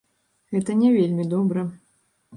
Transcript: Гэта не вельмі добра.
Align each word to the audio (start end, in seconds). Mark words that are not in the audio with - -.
Гэта 0.55 0.77
не 0.79 0.89
вельмі 0.95 1.29
добра. 1.37 1.67